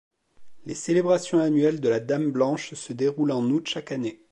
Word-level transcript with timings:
Les 0.65 0.73
célébrations 0.73 1.37
annuelles 1.39 1.79
de 1.79 1.87
la 1.87 1.99
dame 1.99 2.31
blanche 2.31 2.73
se 2.73 2.91
déroule 2.91 3.31
en 3.31 3.43
août 3.51 3.67
chaque 3.67 3.91
année. 3.91 4.19